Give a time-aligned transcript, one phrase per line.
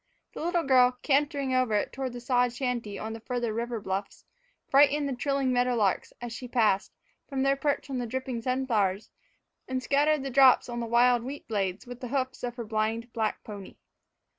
[0.33, 4.25] The little girl, cantering over it toward the sod shanty on the farther river bluffs,
[4.67, 6.91] frightened the trilling meadow larks, as she passed,
[7.29, 9.11] from their perch on the dripping sunflowers,
[9.67, 13.13] and scattered the drops on the wild wheat blades with the hoofs of her blind
[13.13, 13.75] black pony.